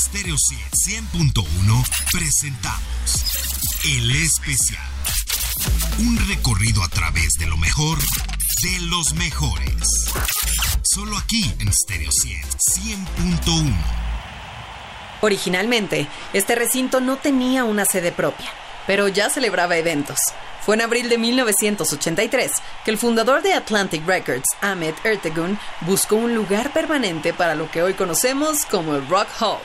[0.00, 1.44] Stereo 100.1
[2.10, 3.24] presentamos
[3.84, 4.82] El Especial.
[5.98, 10.10] Un recorrido a través de lo mejor de los mejores.
[10.82, 13.74] Solo aquí en Stereo 100.1.
[15.20, 18.50] Originalmente, este recinto no tenía una sede propia,
[18.86, 20.18] pero ya celebraba eventos.
[20.62, 22.52] Fue en abril de 1983
[22.86, 27.82] que el fundador de Atlantic Records, Ahmed Ertegun, buscó un lugar permanente para lo que
[27.82, 29.60] hoy conocemos como el Rock Hall.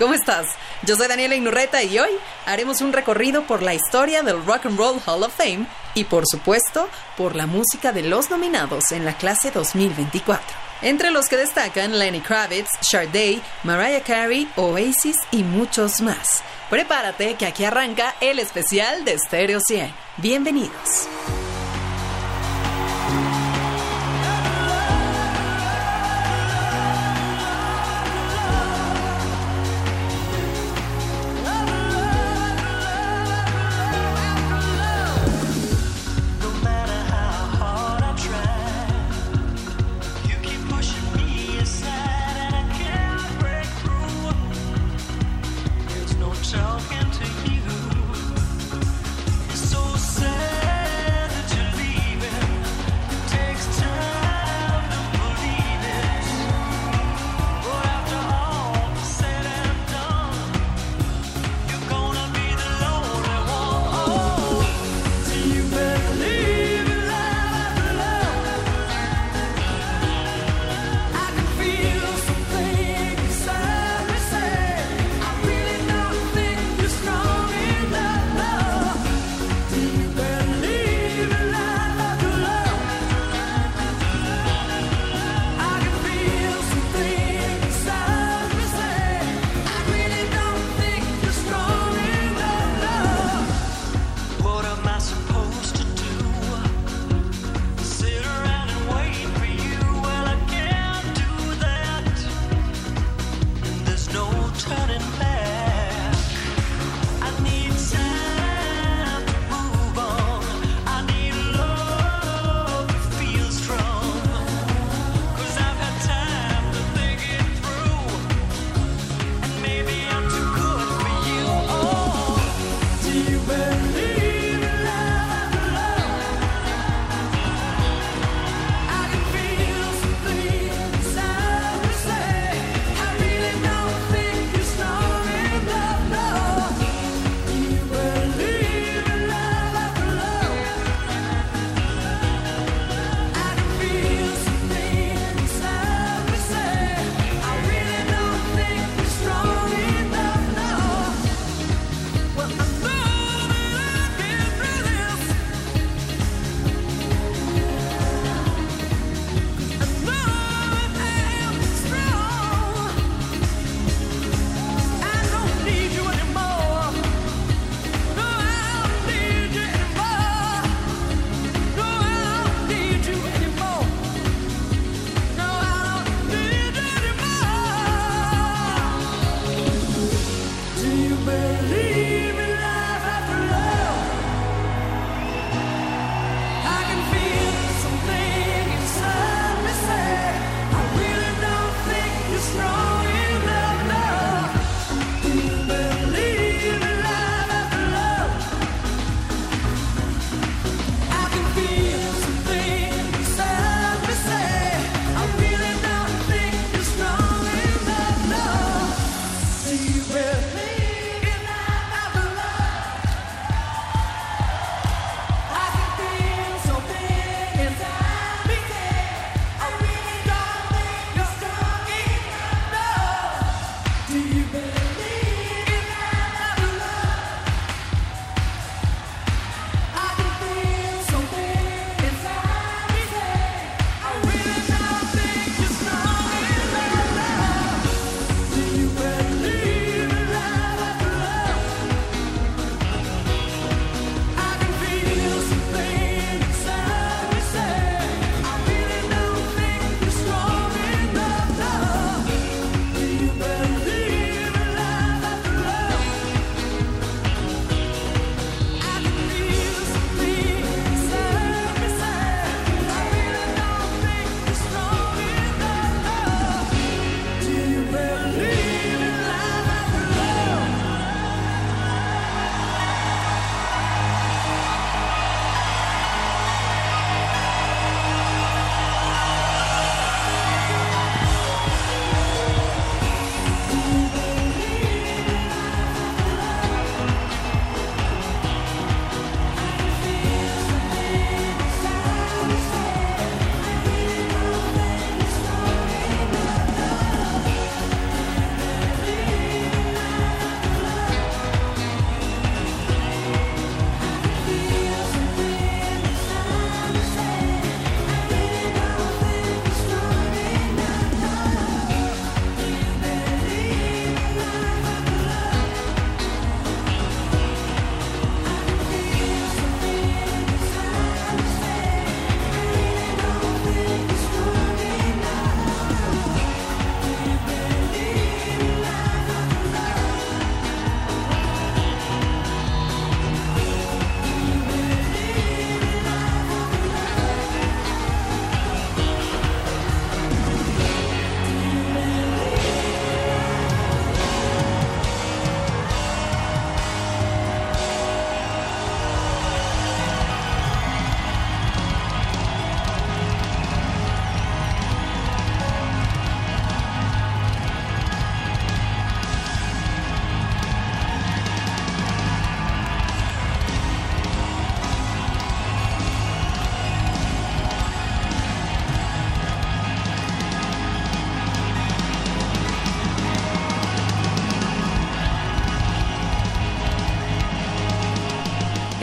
[0.00, 0.46] ¿Cómo estás?
[0.82, 2.08] Yo soy Daniela Inurreta y hoy
[2.46, 6.24] haremos un recorrido por la historia del Rock and Roll Hall of Fame y por
[6.26, 10.56] supuesto por la música de los nominados en la clase 2024.
[10.80, 16.42] Entre los que destacan Lenny Kravitz, Sade, Mariah Carey, Oasis y muchos más.
[16.70, 19.92] Prepárate que aquí arranca el especial de Stereo 100.
[20.16, 21.08] Bienvenidos.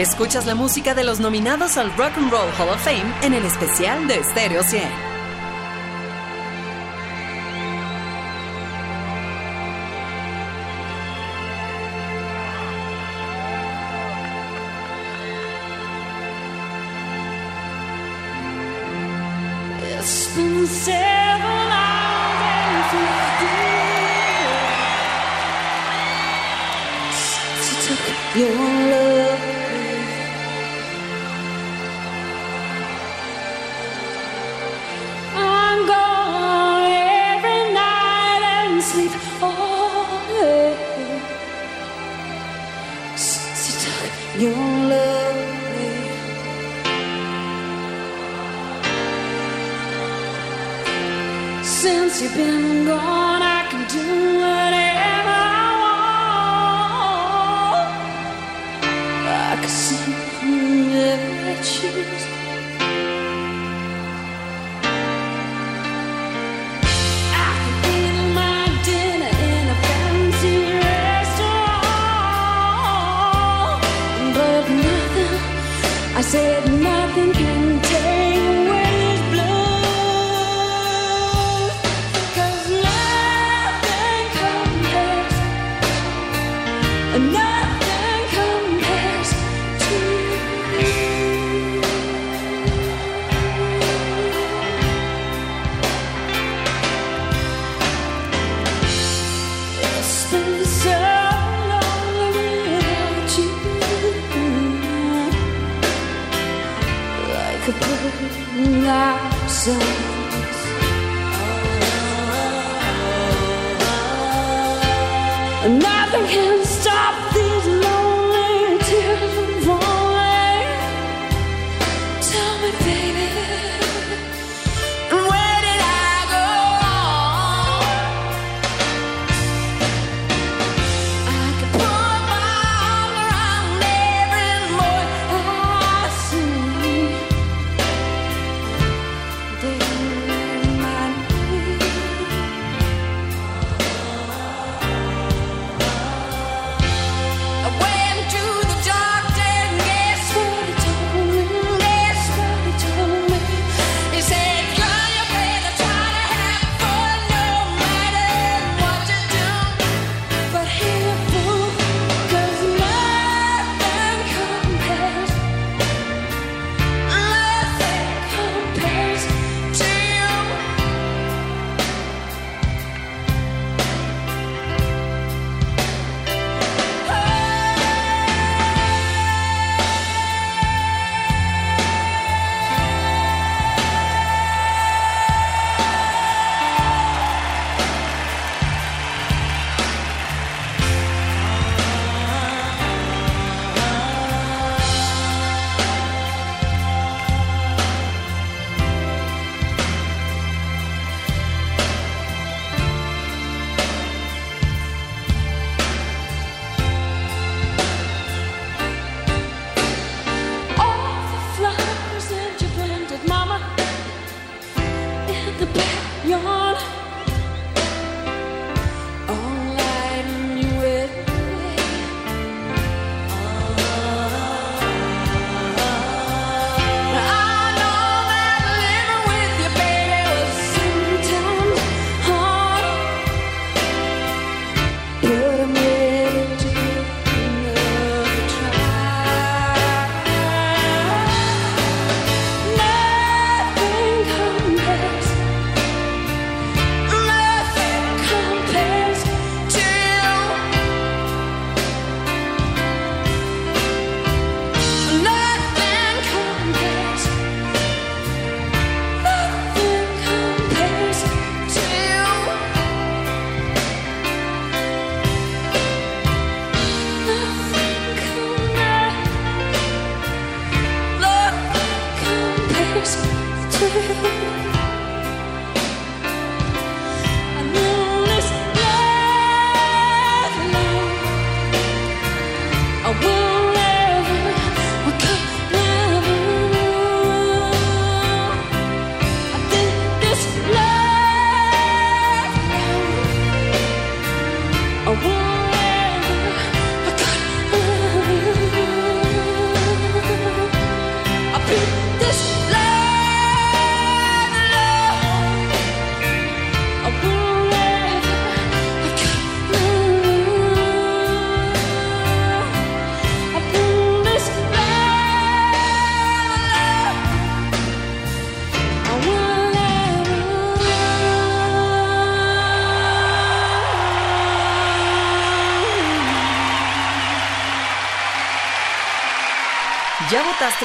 [0.10, 3.44] Escuchas la música de los nominados al Rock and Roll Hall of Fame en el
[3.44, 5.07] especial de Stereo 100.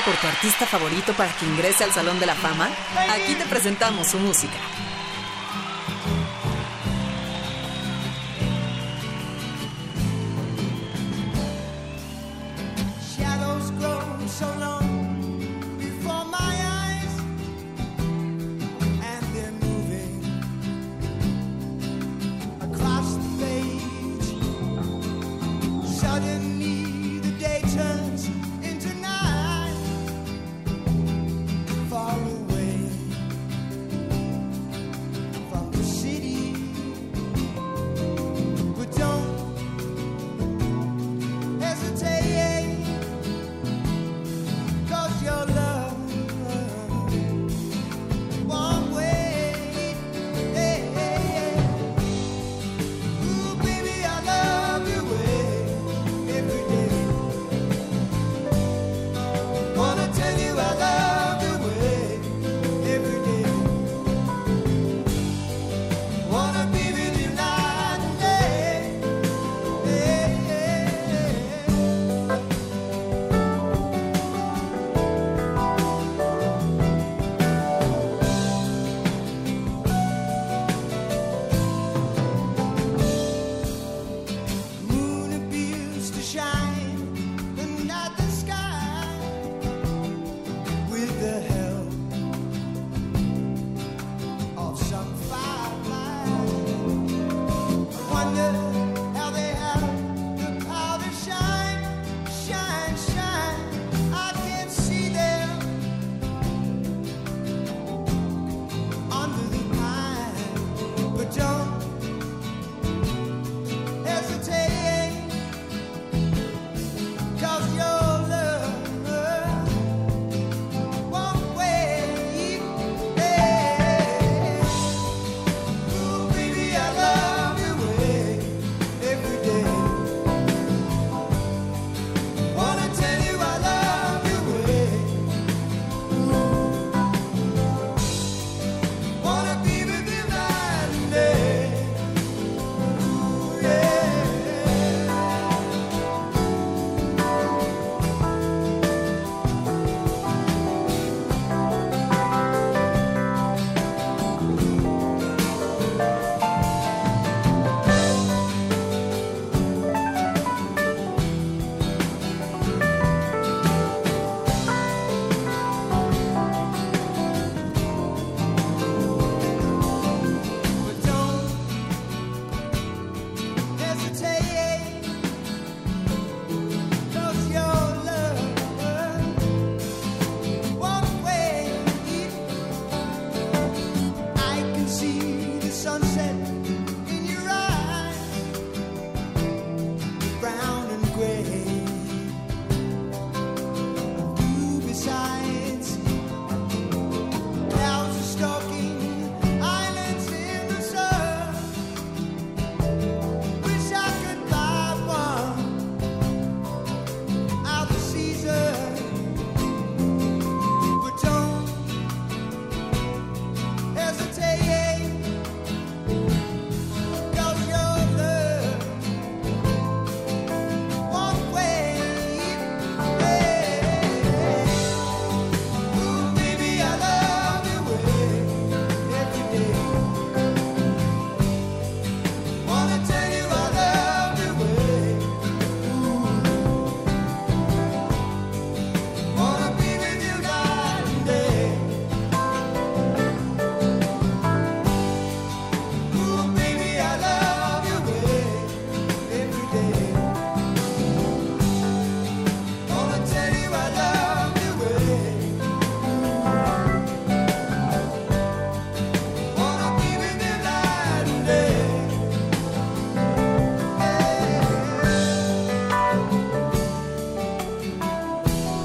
[0.01, 2.69] por tu artista favorito para que ingrese al Salón de la Fama?
[3.11, 4.57] Aquí te presentamos su música.
[27.23, 28.52] the day turns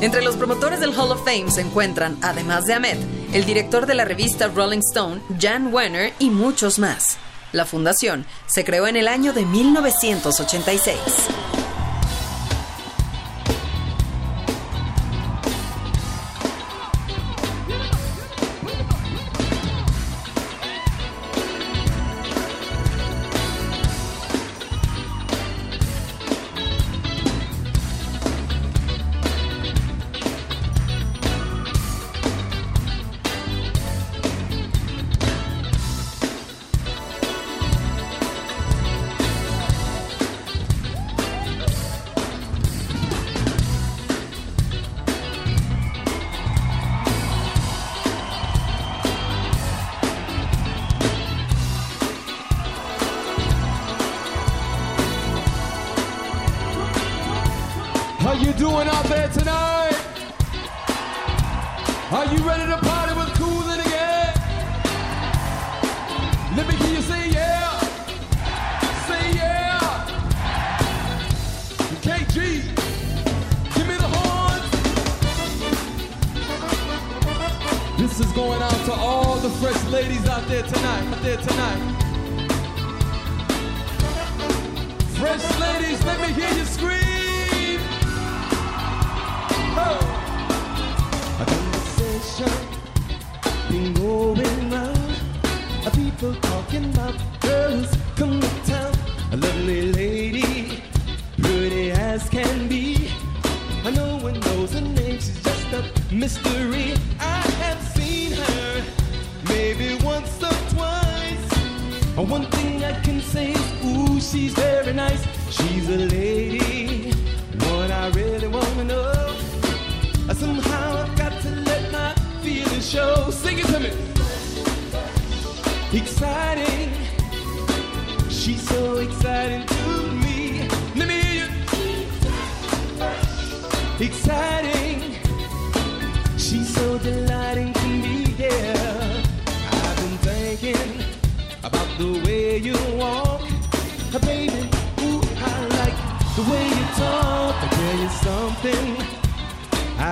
[0.08, 2.96] Entre los promotores del Hall of Fame se encuentran, además de Ahmed,
[3.34, 7.18] el director de la revista Rolling Stone, Jan Werner, y muchos más.
[7.52, 10.96] La fundación se creó en el año de 1986.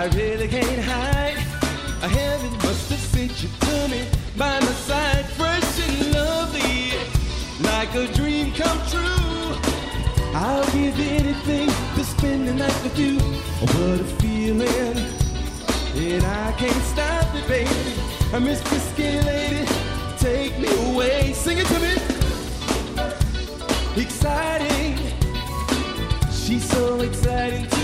[0.06, 1.38] I really can't hide.
[2.04, 4.06] A heaven must have sent you to me
[4.38, 6.94] by my side, fresh and lovely,
[7.62, 9.58] like a dream come true.
[10.36, 13.18] I'll give anything to spend the night with you.
[13.18, 14.96] What a feeling,
[15.98, 17.72] and I can't stop it, baby.
[18.32, 19.68] I miss this skinny lady.
[20.20, 21.96] Take me away, sing it to me.
[24.00, 25.00] Exciting,
[26.32, 27.75] she's so exciting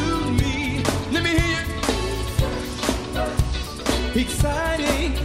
[4.22, 5.16] exciting.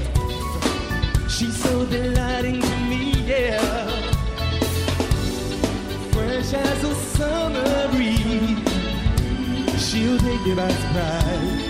[1.29, 3.87] She's so delighting to me, yeah.
[6.13, 8.59] Fresh as a summer breeze,
[9.85, 11.63] she'll take you by surprise.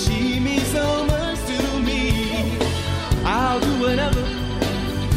[0.00, 2.56] She means so much to me.
[3.24, 4.22] I'll do whatever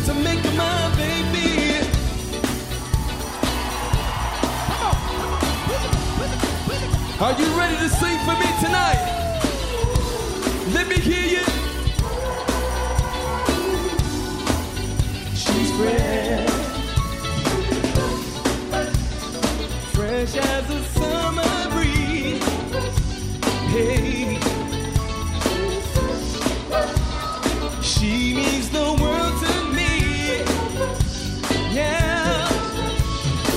[0.06, 1.50] to make her my baby.
[7.22, 9.21] Are you ready to sing for me tonight?
[10.92, 11.46] Me hear you.
[15.34, 16.50] She's fresh,
[19.94, 22.44] fresh as a summer breeze.
[23.72, 24.38] Hey,
[27.82, 30.44] she means the world to me.
[31.74, 32.50] Yeah,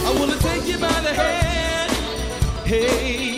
[0.07, 1.91] I wanna take you by the hand.
[2.65, 3.34] Hey,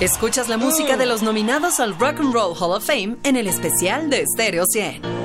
[0.00, 3.46] Escuchas la música de los nominados al Rock and Roll Hall of Fame en el
[3.46, 5.19] especial de Stereo 100.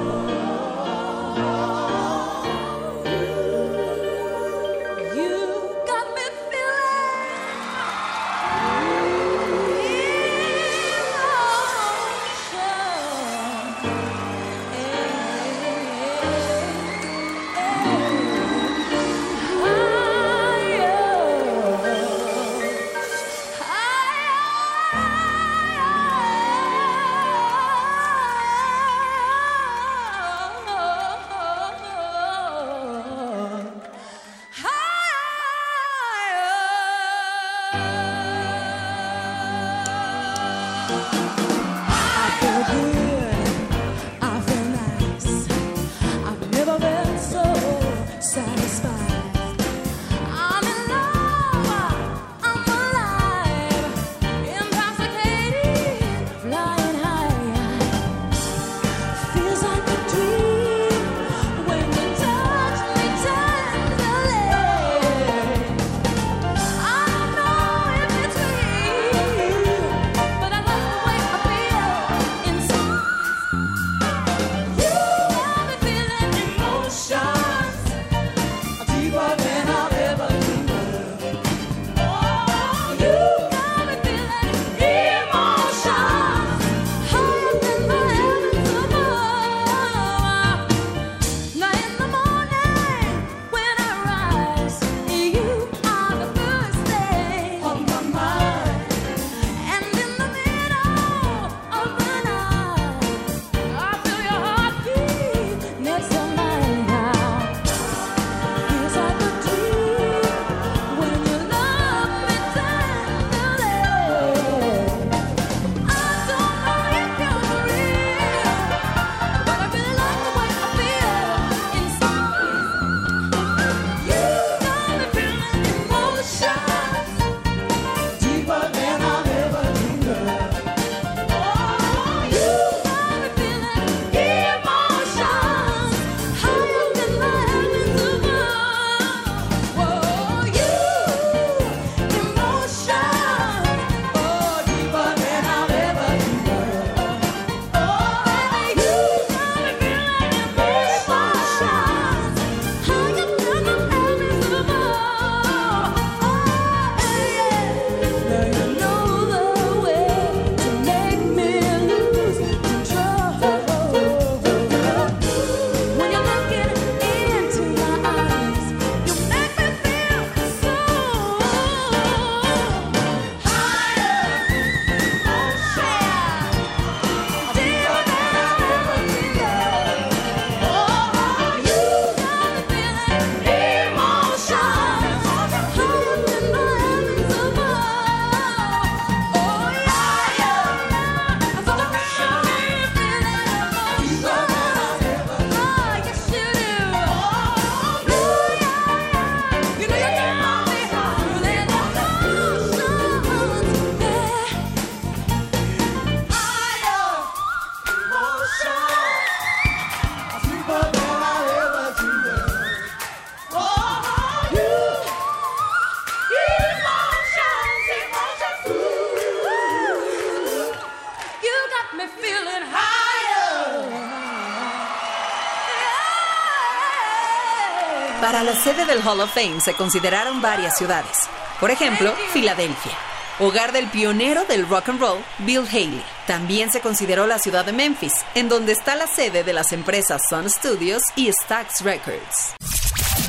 [228.21, 231.17] Para la sede del Hall of Fame se consideraron varias ciudades.
[231.59, 232.93] Por ejemplo, Filadelfia,
[233.39, 236.03] hogar del pionero del rock and roll, Bill Haley.
[236.25, 240.21] También se consideró la ciudad de Memphis, en donde está la sede de las empresas
[240.29, 242.55] Sun Studios y Stax Records.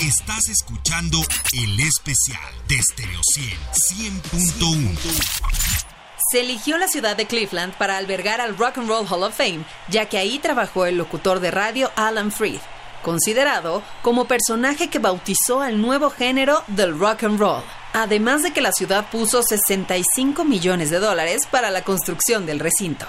[0.01, 1.18] Estás escuchando
[1.53, 5.57] el especial de Stereo 100 100.1.
[6.31, 9.64] Se eligió la ciudad de Cleveland para albergar al Rock and Roll Hall of Fame,
[9.88, 12.61] ya que ahí trabajó el locutor de radio Alan Freed,
[13.07, 17.62] considerado como personaje que bautizó al nuevo género del rock and roll.
[17.92, 23.07] Además de que la ciudad puso 65 millones de dólares para la construcción del recinto.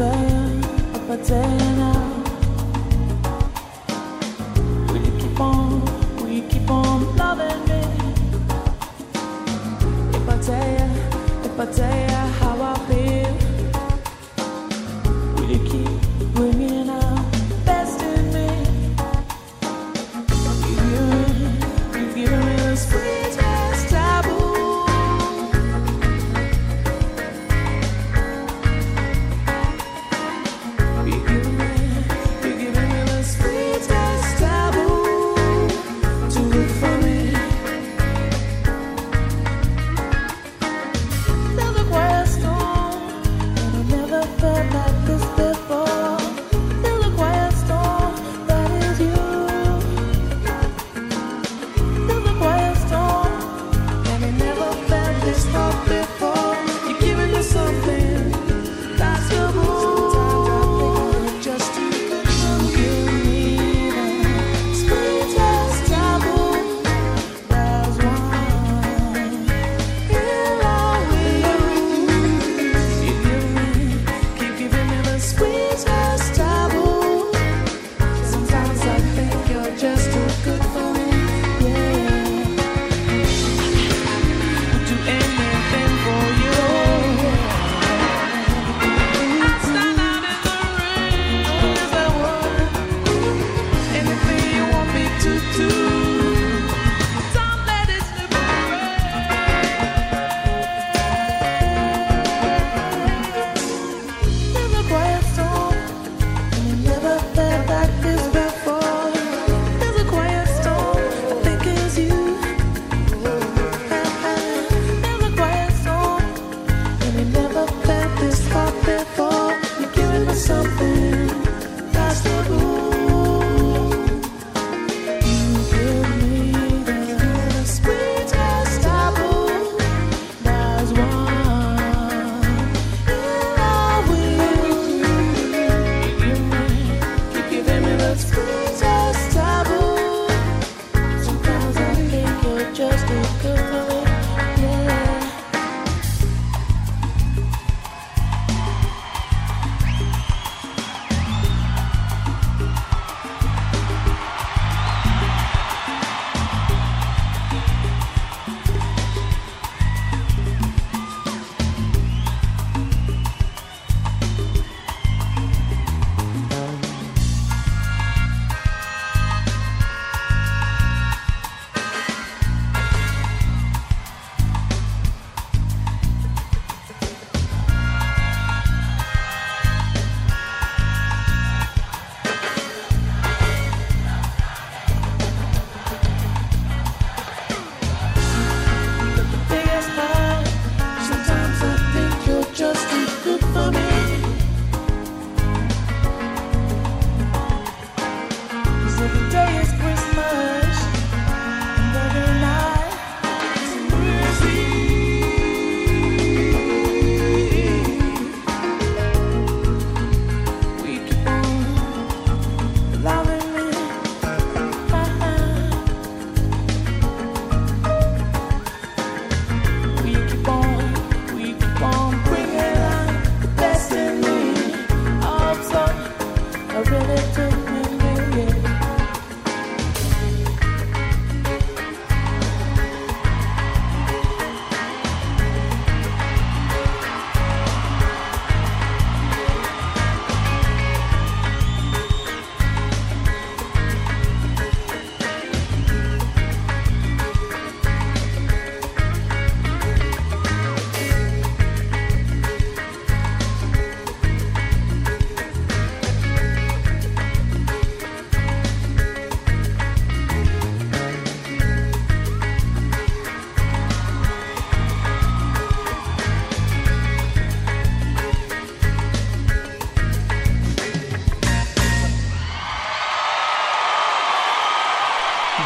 [0.00, 1.59] dança, até.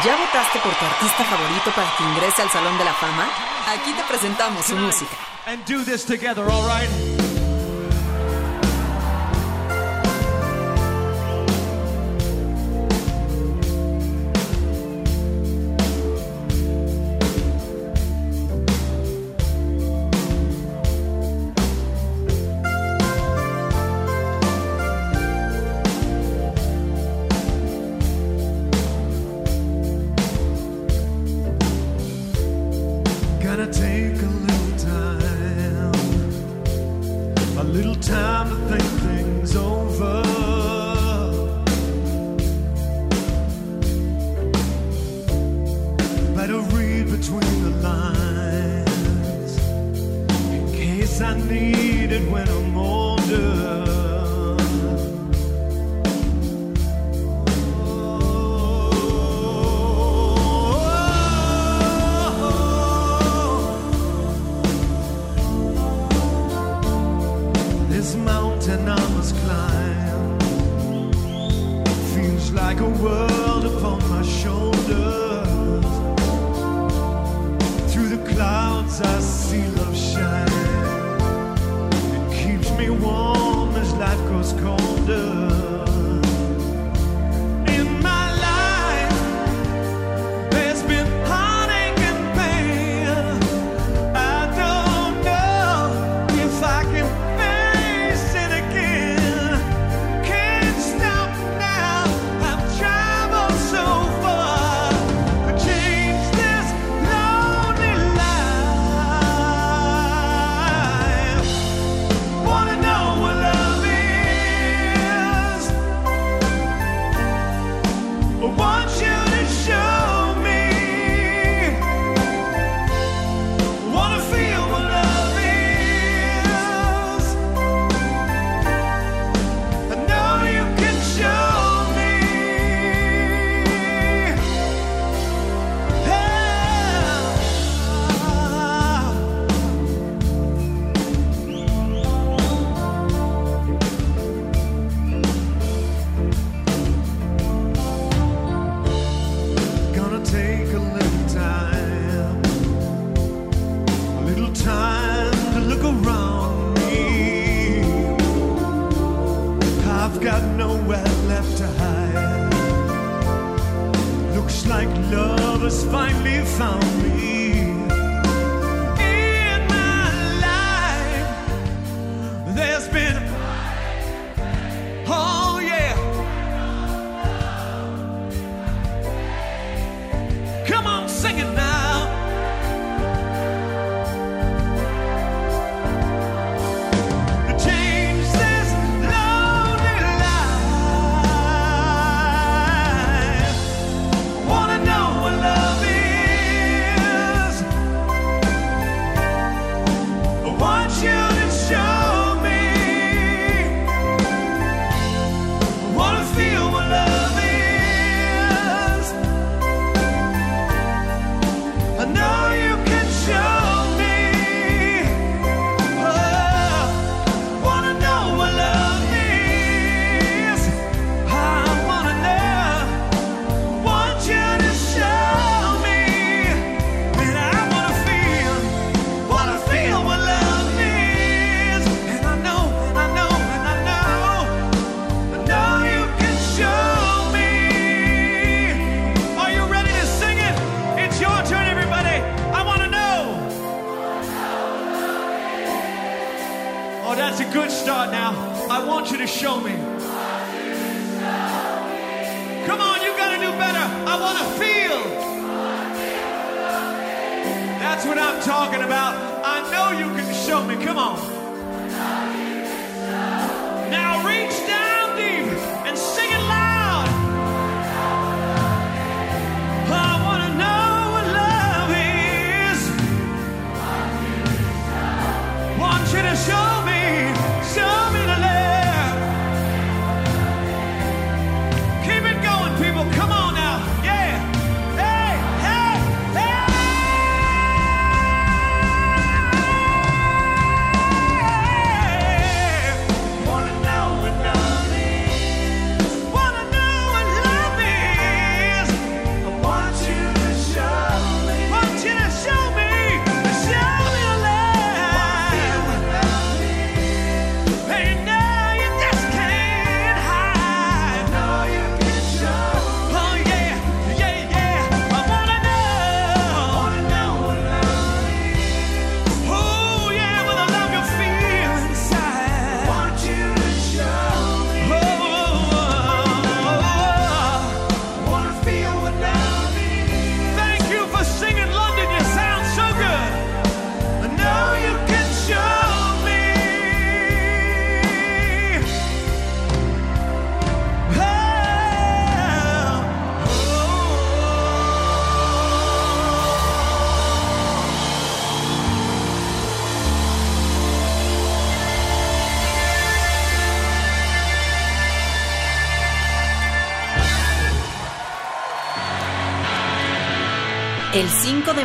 [0.05, 3.27] ¿Ya votaste por tu artista favorito para que ingrese al Salón de la Fama?
[3.73, 5.15] Aquí te presentamos su música.
[5.47, 7.14] And do this together, all right?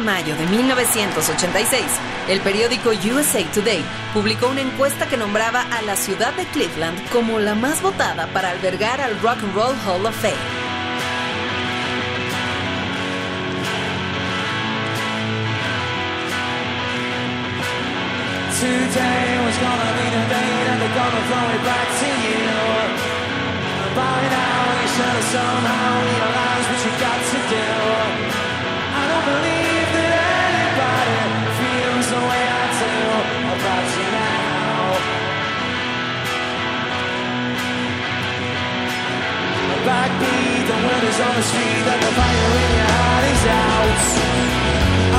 [0.04, 1.84] mayo de 1986,
[2.28, 7.38] el periódico USA Today publicó una encuesta que nombraba a la ciudad de Cleveland como
[7.38, 10.70] la más votada para albergar al Rock and Roll Hall of Fame.
[41.20, 44.00] on the street that the fire in your heart is out.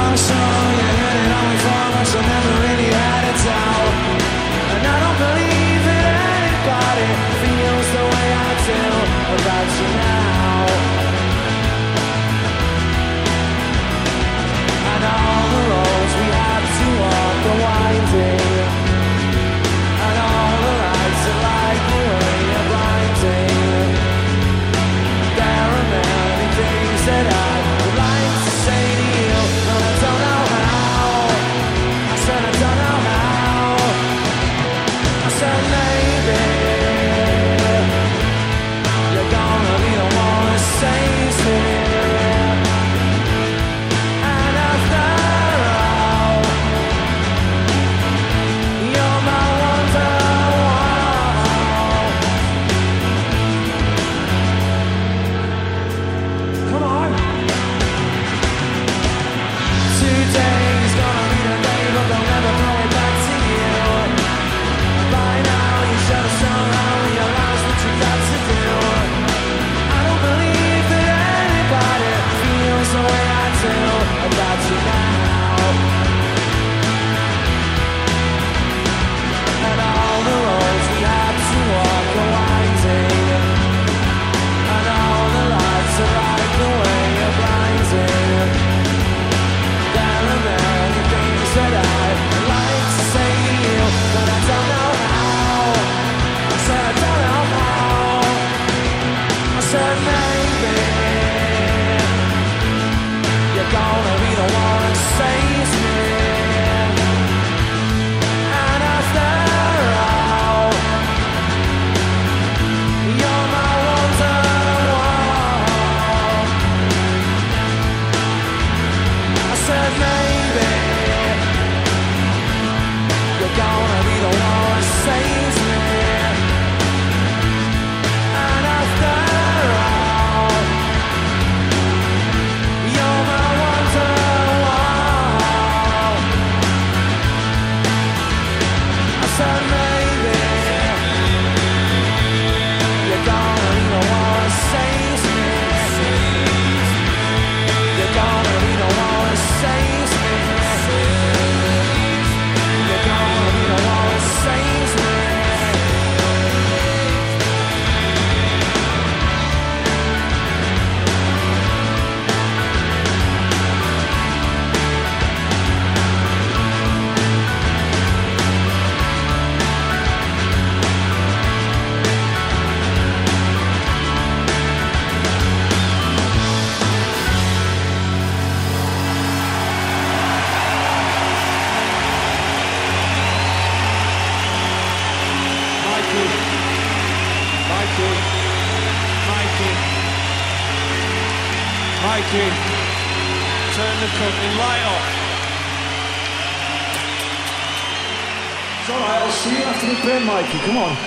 [0.01, 1.57] I'm sure you heard it only
[2.25, 3.21] never really had.
[4.73, 7.07] And I don't believe that anybody
[7.41, 8.50] feels the way I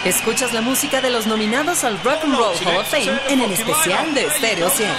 [0.05, 3.53] Escuchas la música de los nominados al Rock and Roll Hall of Fame en el
[3.53, 4.91] especial de Stereo 100.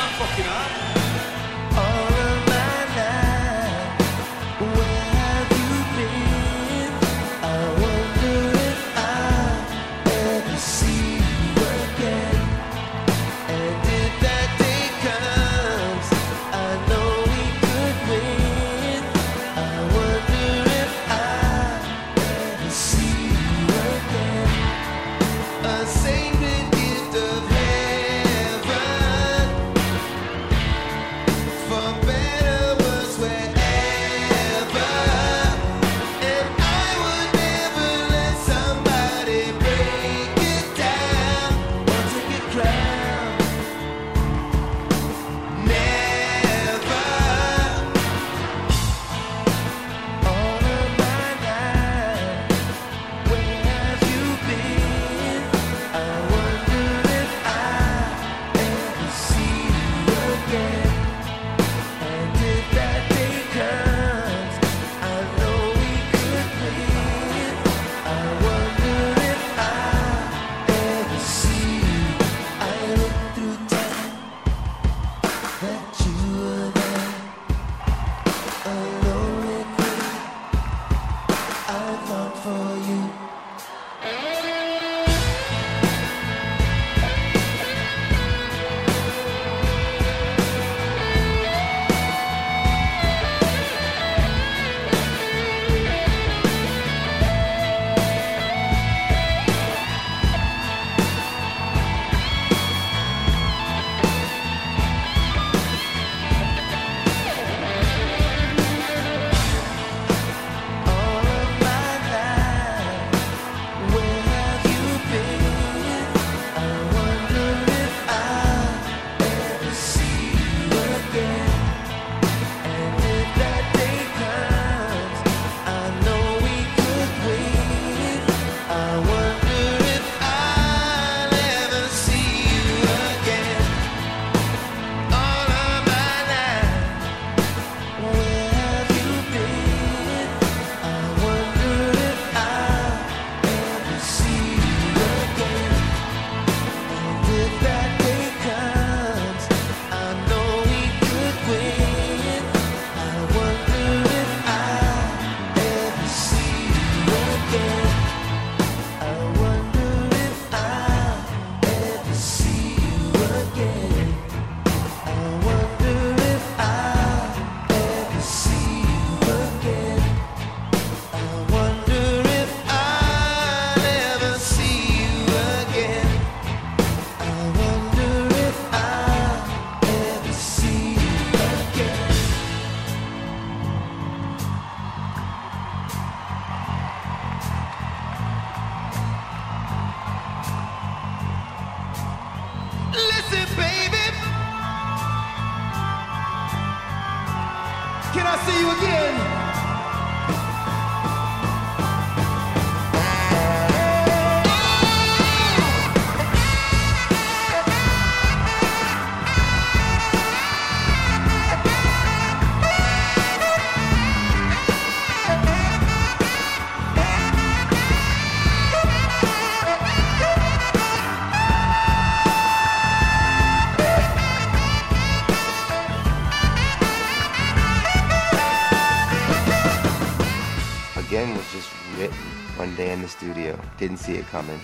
[233.25, 233.59] studio.
[233.77, 234.59] Didn't see it coming.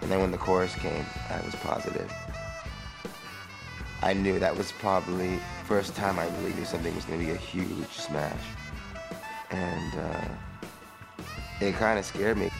[0.00, 2.10] And then when the chorus came, I was positive.
[4.02, 7.32] I knew that was probably first time I really knew something was going to be
[7.32, 8.40] a huge smash.
[9.50, 10.28] And uh,
[11.60, 12.50] it kind of scared me.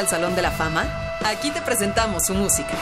[0.00, 0.84] al Salón de la Fama?
[1.24, 2.74] Aquí te presentamos su música.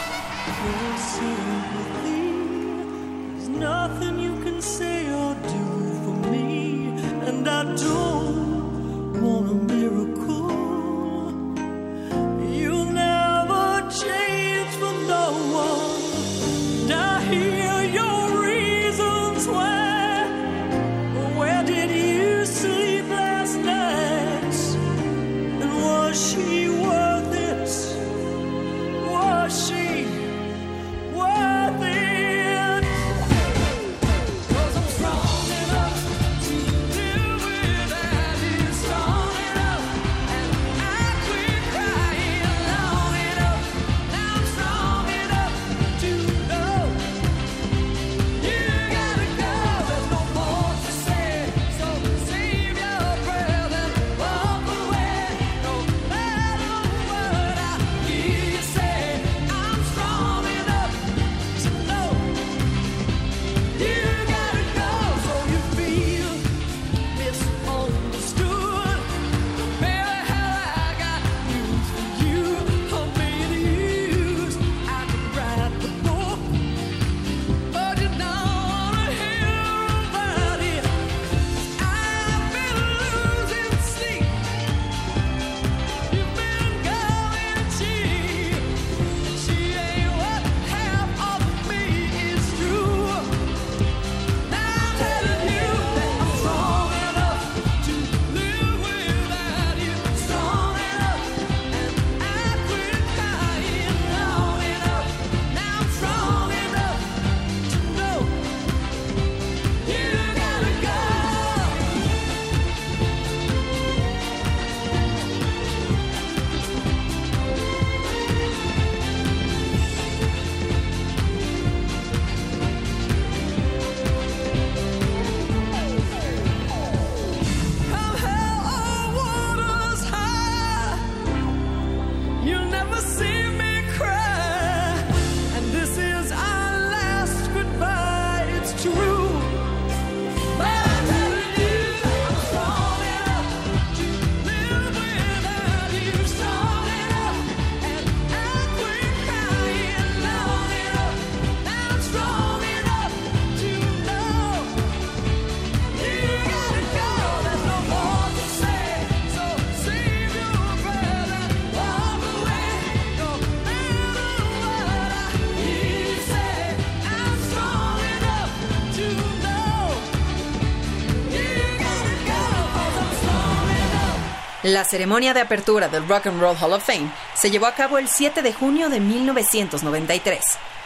[174.63, 177.99] La ceremonia de apertura del Rock and Roll Hall of Fame se llevó a cabo
[177.99, 180.41] el 7 de junio de 1993,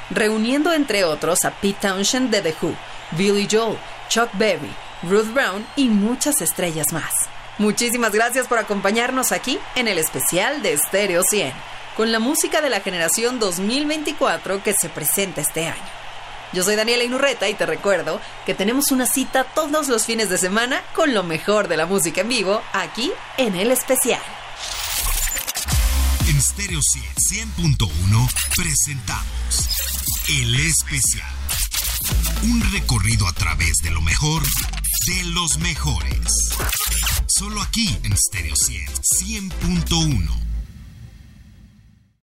[0.09, 2.75] reuniendo entre otros a Pete Townshend de The Who,
[3.19, 3.77] Billy Joel,
[4.09, 4.73] Chuck Berry,
[5.03, 7.13] Ruth Brown y muchas estrellas más.
[7.59, 11.53] Muchísimas gracias por acompañarnos aquí en el especial de Stereo 100,
[11.99, 16.06] con la música de la generación 2024 que se presenta este año.
[16.53, 20.39] Yo soy Daniela Inurreta y te recuerdo que tenemos una cita todos los fines de
[20.39, 24.23] semana con lo mejor de la música en vivo aquí en el especial.
[26.29, 29.69] En Stereo 100.1 presentamos
[30.29, 31.29] El Especial.
[32.43, 34.43] Un recorrido a través de lo mejor
[35.07, 36.51] de los mejores.
[37.27, 40.56] Solo aquí en Stereo 100.1.